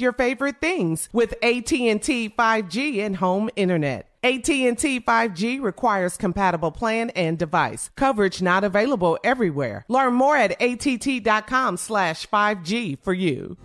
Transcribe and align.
your 0.00 0.12
favorite 0.12 0.60
things 0.60 1.08
with 1.12 1.32
AT&T 1.42 2.34
5G 2.38 2.98
and 2.98 3.16
home 3.16 3.50
internet. 3.56 4.06
AT&T 4.22 5.00
5G 5.00 5.62
requires 5.62 6.16
compatible 6.16 6.70
plan 6.70 7.10
and 7.10 7.38
device. 7.38 7.90
Coverage 7.96 8.42
not 8.42 8.64
available 8.64 9.18
everywhere. 9.24 9.84
Learn 9.88 10.14
more 10.14 10.36
at 10.36 10.60
att.com 10.60 11.76
slash 11.76 12.26
5G 12.28 12.98
for 13.02 13.14
you. 13.14 13.56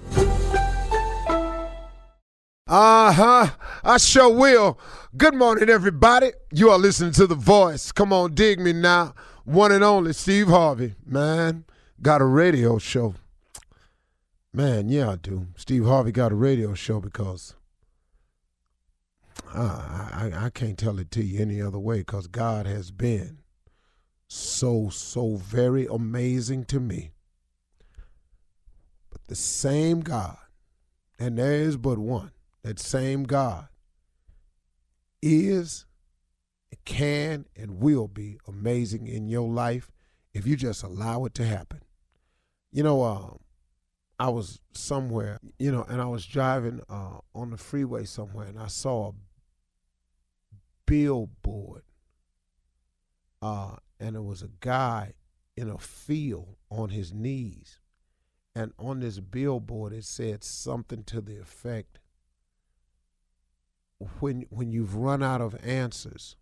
Uh-huh. 2.68 3.48
I 3.84 3.98
sure 3.98 4.34
will. 4.34 4.80
Good 5.16 5.36
morning, 5.36 5.70
everybody. 5.70 6.32
You 6.52 6.72
are 6.72 6.80
listening 6.80 7.12
to 7.14 7.28
The 7.28 7.36
Voice. 7.36 7.92
Come 7.92 8.12
on, 8.12 8.34
dig 8.34 8.60
me 8.60 8.74
now. 8.74 9.14
One 9.44 9.72
and 9.72 9.84
only 9.84 10.14
Steve 10.14 10.48
Harvey. 10.48 10.96
Man, 11.06 11.66
got 12.02 12.22
a 12.22 12.26
radio 12.26 12.80
show. 12.80 13.14
Man, 14.56 14.88
yeah, 14.88 15.12
I 15.12 15.16
do. 15.18 15.48
Steve 15.58 15.84
Harvey 15.84 16.14
got 16.14 16.32
a 16.32 16.36
radio 16.36 16.74
show 16.74 17.02
because 17.02 17.56
uh, 19.54 20.08
I, 20.14 20.32
I 20.34 20.50
can't 20.50 20.78
tell 20.78 20.98
it 20.98 21.12
to 21.12 21.22
you 21.26 21.42
any 21.42 21.62
other 21.62 21.78
way 21.78 21.98
because 21.98 22.28
God 22.28 22.66
has 22.66 22.90
been 22.90 23.40
so, 24.30 24.88
so 24.88 25.36
very 25.36 25.88
amazing 25.88 26.64
to 26.68 26.80
me. 26.80 27.12
But 29.12 29.28
the 29.28 29.36
same 29.36 30.00
God, 30.00 30.38
and 31.20 31.38
there 31.38 31.52
is 31.52 31.76
but 31.76 31.98
one, 31.98 32.32
that 32.64 32.80
same 32.80 33.26
God 33.26 33.68
is, 35.22 35.86
can, 36.86 37.46
and 37.58 37.82
will 37.82 38.08
be 38.08 38.38
amazing 38.48 39.06
in 39.06 39.28
your 39.28 39.50
life 39.50 39.92
if 40.34 40.48
you 40.48 40.56
just 40.56 40.82
allow 40.82 41.26
it 41.26 41.34
to 41.34 41.46
happen. 41.46 41.82
You 42.72 42.84
know, 42.84 43.04
um, 43.04 43.40
I 44.18 44.30
was 44.30 44.62
somewhere, 44.72 45.40
you 45.60 45.72
know, 45.72 45.84
and 45.84 46.02
I 46.02 46.06
was 46.06 46.26
driving 46.26 46.82
uh, 46.90 47.20
on 47.34 47.50
the 47.50 47.58
freeway 47.58 48.06
somewhere, 48.06 48.48
and 48.48 48.60
I 48.60 48.68
saw 48.68 49.10
a 49.10 49.14
billboard, 50.86 51.84
uh, 53.42 53.76
and 54.00 54.16
it 54.16 54.24
was 54.24 54.42
a 54.42 54.50
guy 54.62 55.14
in 55.58 55.70
a 55.70 55.78
field 55.78 56.56
on 56.70 56.90
his 56.90 57.14
knees, 57.14 57.80
and 58.56 58.72
on 58.80 59.02
this 59.02 59.20
billboard 59.20 59.92
it 59.92 60.06
said 60.06 60.46
something 60.46 61.04
to 61.04 61.20
the 61.20 61.38
effect: 61.38 62.00
"When 64.20 64.46
when 64.50 64.72
you've 64.72 64.96
run 64.96 65.24
out 65.24 65.42
of 65.42 65.58
answers, 65.62 66.38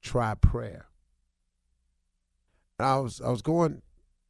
try 0.00 0.34
prayer." 0.34 0.86
And 2.78 2.88
I 2.88 2.98
was 3.00 3.20
I 3.20 3.28
was 3.28 3.42
going 3.42 3.82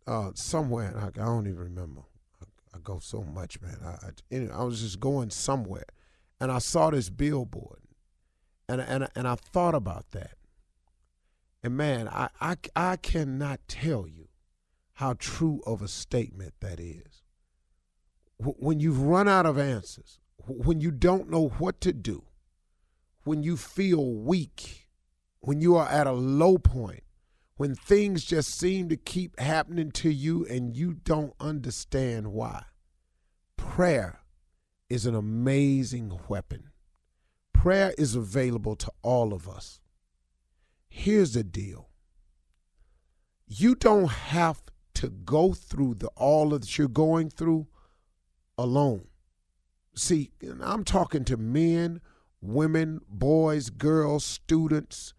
uh, 0.06 0.30
somewhere. 0.34 0.94
I, 0.96 1.06
I, 1.06 1.24
don't 1.24 1.46
even 1.46 1.58
remember. 1.58 2.02
I, 2.40 2.76
I 2.76 2.78
go 2.82 2.98
so 3.00 3.22
much, 3.22 3.60
man. 3.60 3.78
I, 3.84 3.88
I, 3.88 4.10
anyway, 4.30 4.52
I 4.52 4.64
was 4.64 4.80
just 4.80 5.00
going 5.00 5.30
somewhere, 5.30 5.86
and 6.40 6.50
I 6.50 6.58
saw 6.58 6.90
this 6.90 7.10
billboard, 7.10 7.80
and 8.68 8.80
and 8.80 9.08
and 9.14 9.28
I 9.28 9.36
thought 9.36 9.74
about 9.74 10.10
that. 10.12 10.34
And 11.62 11.76
man, 11.76 12.08
I 12.08 12.28
I, 12.40 12.56
I 12.74 12.96
cannot 12.96 13.60
tell 13.68 14.06
you 14.06 14.28
how 14.94 15.14
true 15.18 15.60
of 15.66 15.82
a 15.82 15.88
statement 15.88 16.54
that 16.60 16.80
is. 16.80 17.22
When 18.38 18.80
you've 18.80 19.00
run 19.00 19.28
out 19.28 19.46
of 19.46 19.56
answers, 19.56 20.18
when 20.36 20.80
you 20.80 20.90
don't 20.90 21.30
know 21.30 21.48
what 21.58 21.80
to 21.82 21.92
do, 21.92 22.24
when 23.24 23.42
you 23.44 23.56
feel 23.56 24.04
weak, 24.04 24.88
when 25.40 25.60
you 25.60 25.76
are 25.76 25.88
at 25.88 26.08
a 26.08 26.12
low 26.12 26.58
point 26.58 27.04
when 27.62 27.76
things 27.76 28.24
just 28.24 28.58
seem 28.58 28.88
to 28.88 28.96
keep 28.96 29.38
happening 29.38 29.92
to 29.92 30.10
you 30.10 30.44
and 30.46 30.76
you 30.76 30.92
don't 30.92 31.32
understand 31.38 32.26
why. 32.26 32.64
Prayer 33.56 34.18
is 34.90 35.06
an 35.06 35.14
amazing 35.14 36.18
weapon. 36.26 36.70
Prayer 37.52 37.94
is 37.96 38.16
available 38.16 38.74
to 38.74 38.90
all 39.02 39.32
of 39.32 39.48
us. 39.48 39.78
Here's 40.88 41.34
the 41.34 41.44
deal 41.44 41.88
you 43.46 43.76
don't 43.76 44.10
have 44.10 44.60
to 44.94 45.08
go 45.08 45.52
through 45.52 45.94
the 45.94 46.08
all 46.16 46.52
of 46.52 46.62
that 46.62 46.76
you're 46.76 46.88
going 46.88 47.30
through 47.30 47.68
alone. 48.58 49.06
See, 49.94 50.32
I'm 50.60 50.82
talking 50.82 51.24
to 51.26 51.36
men, 51.36 52.00
women, 52.40 53.02
boys, 53.08 53.70
girls, 53.70 54.24
students, 54.24 55.14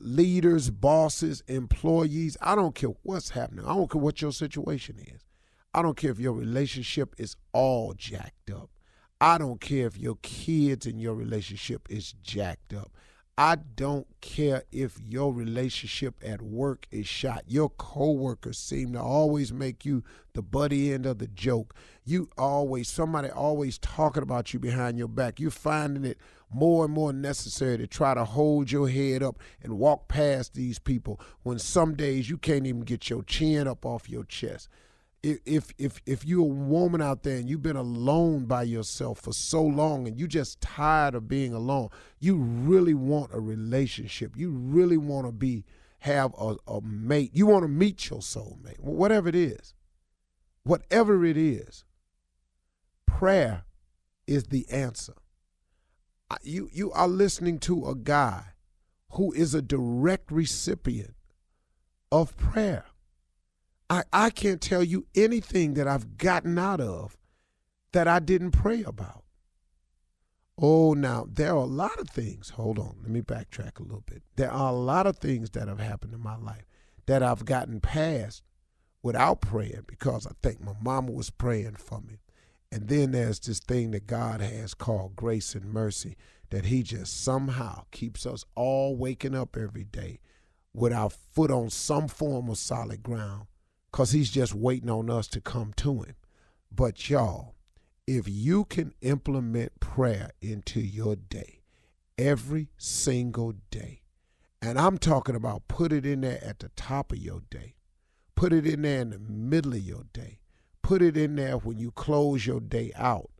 leaders, 0.00 0.70
bosses, 0.70 1.42
employees. 1.48 2.36
I 2.40 2.54
don't 2.54 2.74
care 2.74 2.90
what's 3.02 3.30
happening. 3.30 3.64
I 3.64 3.74
don't 3.74 3.90
care 3.90 4.00
what 4.00 4.22
your 4.22 4.32
situation 4.32 4.96
is. 4.98 5.24
I 5.74 5.82
don't 5.82 5.96
care 5.96 6.10
if 6.10 6.18
your 6.18 6.32
relationship 6.32 7.14
is 7.18 7.36
all 7.52 7.92
jacked 7.94 8.50
up. 8.50 8.70
I 9.20 9.38
don't 9.38 9.60
care 9.60 9.86
if 9.86 9.98
your 9.98 10.16
kids 10.22 10.86
and 10.86 11.00
your 11.00 11.14
relationship 11.14 11.86
is 11.90 12.14
jacked 12.22 12.74
up. 12.74 12.92
I 13.38 13.56
don't 13.56 14.06
care 14.22 14.62
if 14.72 14.98
your 14.98 15.30
relationship 15.30 16.14
at 16.24 16.40
work 16.40 16.86
is 16.90 17.06
shot. 17.06 17.44
Your 17.46 17.68
coworkers 17.68 18.56
seem 18.56 18.94
to 18.94 19.00
always 19.00 19.52
make 19.52 19.84
you 19.84 20.04
the 20.32 20.40
buddy 20.40 20.90
end 20.90 21.04
of 21.04 21.18
the 21.18 21.26
joke. 21.26 21.74
You 22.02 22.30
always 22.38 22.88
somebody 22.88 23.28
always 23.28 23.76
talking 23.76 24.22
about 24.22 24.54
you 24.54 24.58
behind 24.58 24.96
your 24.96 25.08
back. 25.08 25.38
You're 25.38 25.50
finding 25.50 26.06
it 26.06 26.18
more 26.50 26.86
and 26.86 26.94
more 26.94 27.12
necessary 27.12 27.76
to 27.76 27.86
try 27.86 28.14
to 28.14 28.24
hold 28.24 28.72
your 28.72 28.88
head 28.88 29.22
up 29.22 29.38
and 29.62 29.78
walk 29.78 30.08
past 30.08 30.54
these 30.54 30.78
people 30.78 31.20
when 31.42 31.58
some 31.58 31.94
days 31.94 32.30
you 32.30 32.38
can't 32.38 32.66
even 32.66 32.82
get 32.82 33.10
your 33.10 33.22
chin 33.22 33.68
up 33.68 33.84
off 33.84 34.08
your 34.08 34.24
chest 34.24 34.70
if 35.22 35.72
if 35.78 36.00
if 36.06 36.24
you're 36.24 36.40
a 36.40 36.44
woman 36.44 37.02
out 37.02 37.22
there 37.22 37.36
and 37.36 37.48
you've 37.48 37.62
been 37.62 37.76
alone 37.76 38.44
by 38.44 38.62
yourself 38.62 39.20
for 39.20 39.32
so 39.32 39.62
long 39.62 40.06
and 40.06 40.18
you 40.18 40.28
just 40.28 40.60
tired 40.60 41.14
of 41.14 41.28
being 41.28 41.52
alone, 41.52 41.88
you 42.20 42.36
really 42.36 42.94
want 42.94 43.34
a 43.34 43.40
relationship. 43.40 44.36
You 44.36 44.50
really 44.50 44.96
want 44.96 45.26
to 45.26 45.32
be 45.32 45.64
have 46.00 46.32
a, 46.38 46.56
a 46.68 46.80
mate. 46.82 47.30
You 47.34 47.46
want 47.46 47.64
to 47.64 47.68
meet 47.68 48.10
your 48.10 48.20
soulmate, 48.20 48.78
whatever 48.78 49.28
it 49.28 49.34
is. 49.34 49.74
Whatever 50.62 51.24
it 51.24 51.36
is, 51.36 51.84
prayer 53.06 53.66
is 54.26 54.44
the 54.44 54.68
answer. 54.68 55.14
You 56.42 56.68
you 56.72 56.90
are 56.90 57.06
listening 57.06 57.60
to 57.60 57.86
a 57.86 57.94
guy 57.94 58.46
who 59.12 59.32
is 59.32 59.54
a 59.54 59.62
direct 59.62 60.32
recipient 60.32 61.14
of 62.10 62.36
prayer. 62.36 62.86
I, 63.88 64.02
I 64.12 64.30
can't 64.30 64.60
tell 64.60 64.82
you 64.82 65.06
anything 65.14 65.74
that 65.74 65.86
I've 65.86 66.18
gotten 66.18 66.58
out 66.58 66.80
of 66.80 67.16
that 67.92 68.08
I 68.08 68.18
didn't 68.18 68.50
pray 68.50 68.82
about. 68.82 69.24
Oh, 70.58 70.94
now, 70.94 71.26
there 71.30 71.50
are 71.50 71.56
a 71.56 71.64
lot 71.64 71.98
of 72.00 72.08
things. 72.08 72.50
Hold 72.50 72.78
on, 72.78 72.96
let 73.02 73.10
me 73.10 73.20
backtrack 73.20 73.78
a 73.78 73.82
little 73.82 74.04
bit. 74.06 74.22
There 74.36 74.50
are 74.50 74.70
a 74.70 74.76
lot 74.76 75.06
of 75.06 75.18
things 75.18 75.50
that 75.50 75.68
have 75.68 75.80
happened 75.80 76.14
in 76.14 76.22
my 76.22 76.36
life 76.36 76.64
that 77.06 77.22
I've 77.22 77.44
gotten 77.44 77.80
past 77.80 78.42
without 79.02 79.40
praying 79.40 79.84
because 79.86 80.26
I 80.26 80.32
think 80.42 80.60
my 80.60 80.72
mama 80.80 81.12
was 81.12 81.30
praying 81.30 81.76
for 81.76 82.00
me. 82.00 82.18
And 82.72 82.88
then 82.88 83.12
there's 83.12 83.38
this 83.38 83.60
thing 83.60 83.92
that 83.92 84.06
God 84.06 84.40
has 84.40 84.74
called 84.74 85.14
grace 85.14 85.54
and 85.54 85.72
mercy 85.72 86.16
that 86.50 86.66
He 86.66 86.82
just 86.82 87.22
somehow 87.22 87.84
keeps 87.92 88.26
us 88.26 88.44
all 88.54 88.96
waking 88.96 89.34
up 89.34 89.56
every 89.56 89.84
day 89.84 90.20
with 90.74 90.92
our 90.92 91.10
foot 91.10 91.50
on 91.50 91.70
some 91.70 92.08
form 92.08 92.48
of 92.48 92.58
solid 92.58 93.02
ground 93.02 93.46
because 93.96 94.10
he's 94.10 94.30
just 94.30 94.54
waiting 94.54 94.90
on 94.90 95.08
us 95.08 95.26
to 95.26 95.40
come 95.40 95.72
to 95.74 96.02
him. 96.02 96.16
But 96.70 97.08
y'all, 97.08 97.54
if 98.06 98.28
you 98.28 98.66
can 98.66 98.92
implement 99.00 99.80
prayer 99.80 100.32
into 100.42 100.80
your 100.80 101.16
day, 101.16 101.62
every 102.18 102.68
single 102.76 103.54
day, 103.70 104.02
and 104.60 104.78
I'm 104.78 104.98
talking 104.98 105.34
about 105.34 105.66
put 105.68 105.94
it 105.94 106.04
in 106.04 106.20
there 106.20 106.44
at 106.44 106.58
the 106.58 106.68
top 106.76 107.10
of 107.10 107.16
your 107.16 107.40
day, 107.48 107.76
put 108.34 108.52
it 108.52 108.66
in 108.66 108.82
there 108.82 109.00
in 109.00 109.08
the 109.08 109.18
middle 109.18 109.72
of 109.72 109.80
your 109.80 110.04
day, 110.12 110.40
put 110.82 111.00
it 111.00 111.16
in 111.16 111.36
there 111.36 111.56
when 111.56 111.78
you 111.78 111.90
close 111.90 112.46
your 112.46 112.60
day 112.60 112.92
out. 112.96 113.30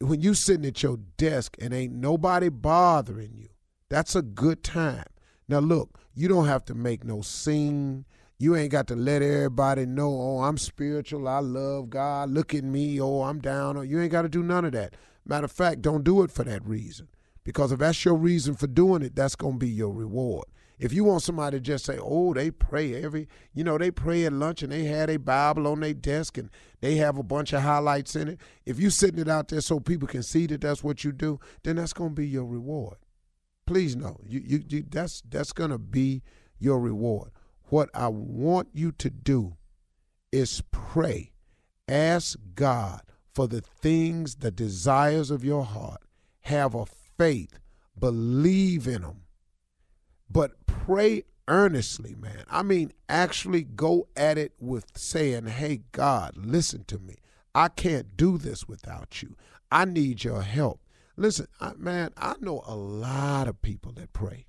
When 0.00 0.20
you 0.20 0.34
sitting 0.34 0.66
at 0.66 0.82
your 0.82 0.96
desk 0.96 1.56
and 1.60 1.72
ain't 1.72 1.94
nobody 1.94 2.48
bothering 2.48 3.36
you, 3.36 3.50
that's 3.88 4.16
a 4.16 4.22
good 4.22 4.64
time. 4.64 5.06
Now 5.46 5.60
look, 5.60 6.00
you 6.16 6.26
don't 6.26 6.48
have 6.48 6.64
to 6.64 6.74
make 6.74 7.04
no 7.04 7.22
scene. 7.22 8.06
You 8.40 8.54
ain't 8.54 8.70
got 8.70 8.86
to 8.86 8.94
let 8.94 9.20
everybody 9.20 9.84
know, 9.84 10.08
oh, 10.08 10.42
I'm 10.42 10.58
spiritual, 10.58 11.26
I 11.26 11.40
love 11.40 11.90
God, 11.90 12.30
look 12.30 12.54
at 12.54 12.62
me, 12.62 13.00
oh, 13.00 13.22
I'm 13.22 13.40
down. 13.40 13.88
You 13.88 14.00
ain't 14.00 14.12
got 14.12 14.22
to 14.22 14.28
do 14.28 14.44
none 14.44 14.64
of 14.64 14.72
that. 14.72 14.94
Matter 15.26 15.46
of 15.46 15.52
fact, 15.52 15.82
don't 15.82 16.04
do 16.04 16.22
it 16.22 16.30
for 16.30 16.44
that 16.44 16.64
reason. 16.64 17.08
Because 17.42 17.72
if 17.72 17.80
that's 17.80 18.04
your 18.04 18.14
reason 18.14 18.54
for 18.54 18.68
doing 18.68 19.02
it, 19.02 19.16
that's 19.16 19.34
going 19.34 19.54
to 19.54 19.58
be 19.58 19.68
your 19.68 19.92
reward. 19.92 20.44
If 20.78 20.92
you 20.92 21.02
want 21.02 21.22
somebody 21.22 21.56
to 21.56 21.60
just 21.60 21.84
say, 21.84 21.98
oh, 22.00 22.32
they 22.32 22.52
pray 22.52 23.02
every, 23.02 23.26
you 23.52 23.64
know, 23.64 23.76
they 23.76 23.90
pray 23.90 24.24
at 24.24 24.32
lunch 24.32 24.62
and 24.62 24.70
they 24.70 24.84
had 24.84 25.10
a 25.10 25.18
Bible 25.18 25.66
on 25.66 25.80
their 25.80 25.94
desk 25.94 26.38
and 26.38 26.50
they 26.80 26.94
have 26.96 27.18
a 27.18 27.24
bunch 27.24 27.52
of 27.52 27.62
highlights 27.62 28.14
in 28.14 28.28
it. 28.28 28.40
If 28.64 28.78
you 28.78 28.90
sitting 28.90 29.18
it 29.18 29.28
out 29.28 29.48
there 29.48 29.60
so 29.60 29.80
people 29.80 30.06
can 30.06 30.22
see 30.22 30.46
that 30.46 30.60
that's 30.60 30.84
what 30.84 31.02
you 31.02 31.10
do, 31.10 31.40
then 31.64 31.76
that's 31.76 31.92
going 31.92 32.10
to 32.10 32.14
be 32.14 32.28
your 32.28 32.44
reward. 32.44 32.98
Please 33.66 33.96
know, 33.96 34.18
you, 34.24 34.40
you, 34.46 34.62
you 34.68 34.84
that's 34.88 35.22
that's 35.28 35.52
going 35.52 35.70
to 35.70 35.78
be 35.78 36.22
your 36.60 36.78
reward. 36.78 37.30
What 37.70 37.90
I 37.94 38.08
want 38.08 38.68
you 38.72 38.92
to 38.92 39.10
do 39.10 39.56
is 40.32 40.62
pray. 40.70 41.32
Ask 41.86 42.38
God 42.54 43.02
for 43.34 43.46
the 43.46 43.60
things, 43.60 44.36
the 44.36 44.50
desires 44.50 45.30
of 45.30 45.44
your 45.44 45.64
heart. 45.64 46.02
Have 46.42 46.74
a 46.74 46.86
faith. 46.86 47.58
Believe 47.98 48.86
in 48.86 49.02
them. 49.02 49.22
But 50.30 50.66
pray 50.66 51.24
earnestly, 51.46 52.14
man. 52.14 52.44
I 52.50 52.62
mean, 52.62 52.92
actually 53.08 53.62
go 53.62 54.08
at 54.16 54.38
it 54.38 54.52
with 54.58 54.86
saying, 54.96 55.46
hey, 55.46 55.82
God, 55.92 56.36
listen 56.36 56.84
to 56.84 56.98
me. 56.98 57.16
I 57.54 57.68
can't 57.68 58.16
do 58.16 58.38
this 58.38 58.68
without 58.68 59.22
you. 59.22 59.34
I 59.70 59.84
need 59.84 60.24
your 60.24 60.42
help. 60.42 60.80
Listen, 61.16 61.48
I, 61.60 61.72
man, 61.76 62.10
I 62.16 62.34
know 62.40 62.62
a 62.66 62.76
lot 62.76 63.48
of 63.48 63.60
people 63.62 63.92
that 63.92 64.12
pray. 64.12 64.46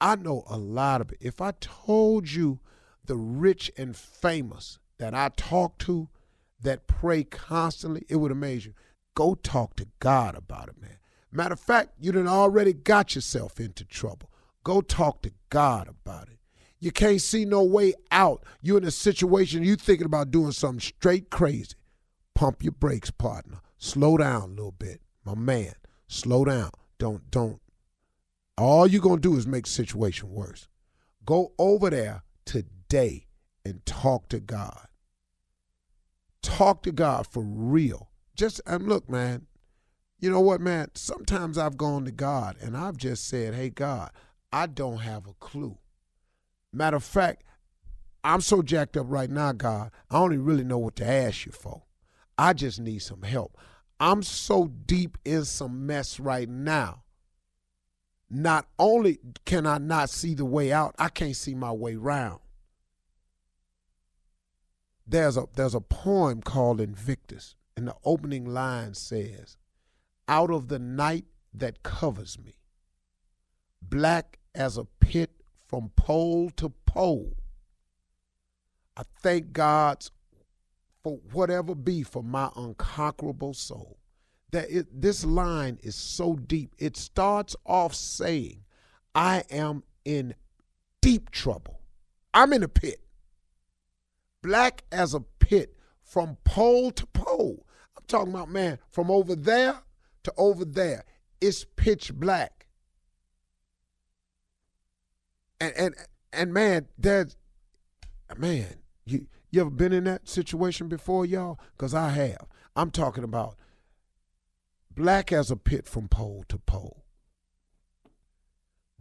I 0.00 0.16
know 0.16 0.44
a 0.48 0.56
lot 0.56 1.00
of 1.00 1.12
it. 1.12 1.18
If 1.20 1.40
I 1.40 1.52
told 1.60 2.30
you 2.30 2.60
the 3.04 3.16
rich 3.16 3.70
and 3.76 3.96
famous 3.96 4.78
that 4.98 5.14
I 5.14 5.30
talk 5.36 5.78
to 5.78 6.08
that 6.60 6.86
pray 6.86 7.24
constantly, 7.24 8.04
it 8.08 8.16
would 8.16 8.32
amaze 8.32 8.66
you. 8.66 8.74
Go 9.14 9.34
talk 9.34 9.76
to 9.76 9.86
God 9.98 10.34
about 10.34 10.68
it, 10.68 10.80
man. 10.80 10.98
Matter 11.32 11.54
of 11.54 11.60
fact, 11.60 11.92
you 11.98 12.12
done 12.12 12.28
already 12.28 12.72
got 12.72 13.14
yourself 13.14 13.60
into 13.60 13.84
trouble. 13.84 14.30
Go 14.64 14.80
talk 14.80 15.22
to 15.22 15.32
God 15.50 15.88
about 15.88 16.28
it. 16.28 16.38
You 16.78 16.90
can't 16.92 17.20
see 17.20 17.44
no 17.44 17.62
way 17.62 17.94
out. 18.10 18.44
You're 18.60 18.78
in 18.78 18.84
a 18.84 18.90
situation 18.90 19.62
you 19.62 19.76
thinking 19.76 20.06
about 20.06 20.30
doing 20.30 20.52
something 20.52 20.80
straight 20.80 21.30
crazy. 21.30 21.74
Pump 22.34 22.62
your 22.62 22.72
brakes, 22.72 23.10
partner. 23.10 23.60
Slow 23.78 24.16
down 24.18 24.42
a 24.42 24.46
little 24.46 24.72
bit, 24.72 25.00
my 25.24 25.34
man. 25.34 25.74
Slow 26.08 26.44
down. 26.44 26.70
Don't 26.98 27.30
don't 27.30 27.60
all 28.56 28.86
you're 28.86 29.02
going 29.02 29.20
to 29.20 29.28
do 29.28 29.36
is 29.36 29.46
make 29.46 29.64
the 29.64 29.70
situation 29.70 30.30
worse. 30.30 30.68
Go 31.24 31.52
over 31.58 31.90
there 31.90 32.22
today 32.44 33.26
and 33.64 33.84
talk 33.84 34.28
to 34.28 34.40
God. 34.40 34.86
Talk 36.42 36.82
to 36.84 36.92
God 36.92 37.26
for 37.26 37.42
real. 37.42 38.10
Just 38.34 38.60
and 38.66 38.88
look, 38.88 39.10
man, 39.10 39.46
you 40.18 40.30
know 40.30 40.40
what, 40.40 40.60
man? 40.60 40.88
Sometimes 40.94 41.58
I've 41.58 41.76
gone 41.76 42.04
to 42.04 42.12
God 42.12 42.56
and 42.60 42.76
I've 42.76 42.96
just 42.96 43.28
said, 43.28 43.54
hey, 43.54 43.70
God, 43.70 44.10
I 44.52 44.66
don't 44.66 44.98
have 44.98 45.26
a 45.26 45.34
clue. 45.34 45.78
Matter 46.72 46.96
of 46.96 47.04
fact, 47.04 47.42
I'm 48.22 48.40
so 48.40 48.62
jacked 48.62 48.96
up 48.96 49.06
right 49.08 49.30
now, 49.30 49.52
God, 49.52 49.90
I 50.10 50.18
don't 50.18 50.32
even 50.32 50.44
really 50.44 50.64
know 50.64 50.78
what 50.78 50.96
to 50.96 51.06
ask 51.06 51.46
you 51.46 51.52
for. 51.52 51.82
I 52.38 52.52
just 52.52 52.80
need 52.80 52.98
some 53.00 53.22
help. 53.22 53.56
I'm 53.98 54.22
so 54.22 54.66
deep 54.66 55.18
in 55.24 55.44
some 55.44 55.86
mess 55.86 56.20
right 56.20 56.48
now 56.48 57.04
not 58.28 58.66
only 58.78 59.18
can 59.44 59.66
I 59.66 59.78
not 59.78 60.10
see 60.10 60.34
the 60.34 60.44
way 60.44 60.72
out, 60.72 60.94
I 60.98 61.08
can't 61.08 61.36
see 61.36 61.54
my 61.54 61.72
way 61.72 61.96
round. 61.96 62.40
There's 65.06 65.36
a 65.36 65.46
there's 65.54 65.74
a 65.74 65.80
poem 65.80 66.42
called 66.42 66.80
Invictus, 66.80 67.54
and 67.76 67.86
the 67.86 67.94
opening 68.04 68.44
line 68.44 68.94
says, 68.94 69.56
Out 70.26 70.50
of 70.50 70.68
the 70.68 70.80
night 70.80 71.26
that 71.54 71.84
covers 71.84 72.38
me, 72.38 72.56
black 73.80 74.40
as 74.54 74.76
a 74.76 74.84
pit 74.84 75.30
from 75.64 75.90
pole 75.90 76.50
to 76.56 76.70
pole. 76.86 77.36
I 78.96 79.02
thank 79.20 79.52
God 79.52 80.04
for 81.02 81.20
whatever 81.32 81.74
be 81.74 82.02
for 82.02 82.22
my 82.22 82.50
unconquerable 82.56 83.54
soul 83.54 83.98
that 84.52 84.70
it, 84.70 84.86
this 84.92 85.24
line 85.24 85.78
is 85.82 85.94
so 85.94 86.34
deep. 86.34 86.74
It 86.78 86.96
starts 86.96 87.56
off 87.64 87.94
saying, 87.94 88.62
I 89.14 89.44
am 89.50 89.82
in 90.04 90.34
deep 91.00 91.30
trouble. 91.30 91.80
I'm 92.32 92.52
in 92.52 92.62
a 92.62 92.68
pit. 92.68 93.00
Black 94.42 94.84
as 94.92 95.14
a 95.14 95.20
pit 95.20 95.74
from 96.02 96.36
pole 96.44 96.90
to 96.92 97.06
pole. 97.06 97.66
I'm 97.96 98.04
talking 98.06 98.32
about, 98.32 98.50
man, 98.50 98.78
from 98.90 99.10
over 99.10 99.34
there 99.34 99.80
to 100.22 100.32
over 100.36 100.64
there. 100.64 101.04
It's 101.40 101.64
pitch 101.76 102.14
black. 102.14 102.66
And 105.60 105.72
and 105.76 105.94
and 106.32 106.52
man, 106.52 106.86
there's 106.98 107.36
man, 108.36 108.76
you 109.04 109.26
you 109.50 109.60
ever 109.60 109.70
been 109.70 109.92
in 109.92 110.04
that 110.04 110.28
situation 110.28 110.88
before, 110.88 111.24
y'all? 111.24 111.58
Because 111.76 111.94
I 111.94 112.10
have. 112.10 112.46
I'm 112.74 112.90
talking 112.90 113.24
about 113.24 113.56
black 114.96 115.30
as 115.30 115.50
a 115.50 115.56
pit 115.56 115.86
from 115.86 116.08
pole 116.08 116.44
to 116.48 116.58
pole. 116.58 117.04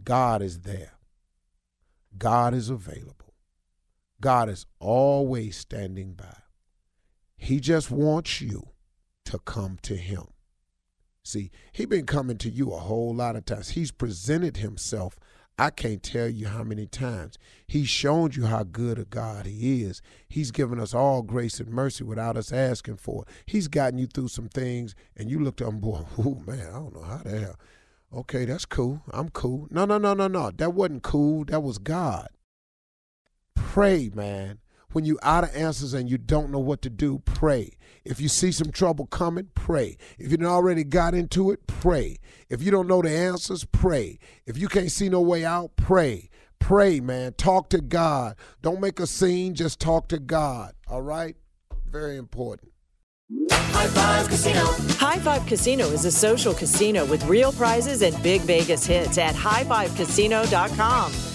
God 0.04 0.42
is 0.42 0.62
there. 0.62 0.92
God 2.18 2.54
is 2.54 2.70
available. 2.70 3.34
God 4.22 4.50
is 4.50 4.66
always 4.80 5.58
standing 5.58 6.14
by. 6.14 6.38
He 7.38 7.60
just 7.60 7.90
wants 7.90 8.42
you 8.42 8.70
to 9.26 9.40
come 9.40 9.78
to 9.84 9.96
him. 9.96 10.28
See, 11.24 11.50
he 11.72 11.86
been 11.86 12.06
coming 12.06 12.38
to 12.38 12.50
you 12.50 12.72
a 12.72 12.80
whole 12.80 13.14
lot 13.14 13.36
of 13.36 13.46
times. 13.46 13.70
He's 13.70 13.92
presented 13.92 14.58
himself. 14.58 15.18
I 15.58 15.70
can't 15.70 16.04
tell 16.04 16.28
you 16.28 16.48
how 16.48 16.64
many 16.64 16.86
times. 16.86 17.38
He's 17.66 17.88
shown 17.88 18.32
you 18.34 18.46
how 18.46 18.64
good 18.64 19.00
a 19.00 19.06
God 19.06 19.46
he 19.46 19.84
is. 19.84 20.02
He's 20.28 20.52
given 20.52 20.80
us 20.80 20.94
all 20.94 21.22
grace 21.22 21.62
and 21.62 21.70
mercy 21.70 22.04
without 22.04 22.36
us 22.36 22.52
asking 22.52 22.98
for 22.98 23.24
it. 23.24 23.30
He's 23.46 23.70
gotten 23.70 23.98
you 23.98 24.08
through 24.08 24.28
some 24.28 24.50
things, 24.50 24.96
and 25.16 25.30
you 25.30 25.40
looked 25.40 25.62
up 25.62 25.70
and 25.70 25.82
boy, 25.82 26.02
oh 26.20 26.42
man, 26.46 26.68
I 26.68 26.74
don't 26.74 26.94
know 26.96 27.04
how 27.04 27.18
the 27.18 27.40
hell. 27.40 27.56
Okay, 28.14 28.46
that's 28.46 28.66
cool. 28.66 29.02
I'm 29.12 29.30
cool. 29.30 29.68
No, 29.72 29.86
no, 29.86 29.98
no, 29.98 30.14
no, 30.14 30.28
no. 30.28 30.52
That 30.52 30.74
wasn't 30.74 31.04
cool. 31.04 31.46
That 31.46 31.62
was 31.62 31.78
God. 31.78 32.28
Pray, 33.56 34.10
man. 34.14 34.60
When 34.96 35.04
you 35.04 35.20
out 35.24 35.44
of 35.44 35.54
answers 35.54 35.94
and 35.94 36.10
you 36.10 36.18
don't 36.18 36.52
know 36.52 36.60
what 36.60 36.82
to 36.84 36.90
do, 36.90 37.22
pray. 37.26 37.72
If 38.06 38.22
you 38.22 38.30
see 38.30 38.54
some 38.54 38.72
trouble 38.72 39.08
coming, 39.08 39.50
pray. 39.54 39.98
If 40.18 40.32
you 40.32 40.38
already 40.48 40.86
got 40.86 41.14
into 41.14 41.52
it, 41.52 41.68
pray. 41.68 42.16
If 42.48 42.64
you 42.64 42.72
don't 42.72 42.88
know 42.88 43.02
the 43.02 43.10
answers, 43.10 43.66
pray. 43.66 44.20
If 44.46 44.58
you 44.58 44.70
can't 44.70 44.90
see 44.90 45.10
no 45.10 45.20
way 45.20 45.44
out, 45.44 45.76
pray. 45.76 46.30
Pray, 46.60 47.02
man. 47.02 47.34
Talk 47.34 47.70
to 47.72 47.82
God. 47.82 48.38
Don't 48.62 48.80
make 48.80 49.02
a 49.02 49.06
scene, 49.06 49.54
just 49.54 49.82
talk 49.82 50.08
to 50.08 50.18
God. 50.18 50.76
All 50.88 51.02
right? 51.02 51.36
Very 51.86 52.16
important. 52.16 52.72
High 53.52 53.88
Five 53.88 54.30
Casino. 54.30 54.66
High 54.98 55.20
Five 55.20 55.46
Casino 55.46 55.88
is 55.88 56.06
a 56.06 56.12
social 56.12 56.54
casino 56.54 57.04
with 57.04 57.22
real 57.26 57.52
prizes 57.52 58.02
and 58.02 58.24
big 58.24 58.44
Vegas 58.44 58.86
hits 58.86 59.18
at 59.18 59.36
highfivecasino.com. 59.36 61.35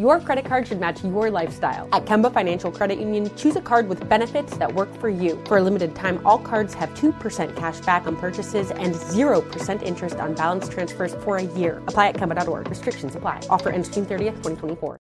Your 0.00 0.18
credit 0.18 0.46
card 0.46 0.66
should 0.66 0.80
match 0.80 1.04
your 1.04 1.30
lifestyle. 1.30 1.86
At 1.92 2.06
Kemba 2.06 2.32
Financial 2.32 2.72
Credit 2.72 2.98
Union, 2.98 3.30
choose 3.36 3.56
a 3.56 3.60
card 3.60 3.86
with 3.86 4.08
benefits 4.08 4.56
that 4.56 4.74
work 4.74 4.88
for 4.98 5.10
you. 5.10 5.38
For 5.44 5.58
a 5.58 5.62
limited 5.62 5.94
time, 5.94 6.22
all 6.24 6.38
cards 6.38 6.72
have 6.72 6.88
2% 6.94 7.54
cash 7.54 7.80
back 7.80 8.06
on 8.06 8.16
purchases 8.16 8.70
and 8.70 8.94
0% 8.94 9.82
interest 9.82 10.16
on 10.16 10.34
balance 10.34 10.70
transfers 10.70 11.12
for 11.16 11.36
a 11.36 11.42
year. 11.42 11.82
Apply 11.86 12.08
at 12.08 12.14
Kemba.org. 12.14 12.66
Restrictions 12.70 13.14
apply. 13.14 13.42
Offer 13.50 13.72
ends 13.72 13.90
June 13.90 14.06
30th, 14.06 14.42
2024. 14.42 14.96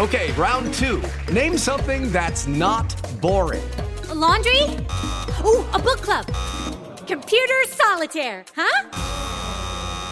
Okay, 0.00 0.32
round 0.32 0.74
two. 0.74 1.00
Name 1.32 1.56
something 1.56 2.10
that's 2.10 2.48
not 2.48 2.88
boring. 3.20 3.70
A 4.08 4.14
laundry? 4.14 4.64
Ooh, 5.44 5.64
a 5.72 5.78
book 5.78 6.00
club. 6.00 6.26
Computer 7.06 7.60
solitaire, 7.68 8.44
huh? 8.56 8.90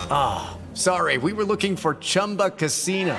Ah, 0.09 0.51
oh, 0.57 0.75
sorry, 0.75 1.19
we 1.19 1.33
were 1.33 1.45
looking 1.45 1.75
for 1.75 1.97
Chumba 1.97 2.51
Casino. 2.51 3.19